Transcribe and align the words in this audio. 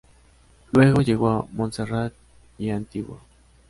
Luego 0.71 1.03
llegó 1.03 1.29
a 1.29 1.45
Montserrat 1.51 2.11
y 2.57 2.71
a 2.71 2.75
Antigua. 2.75 3.19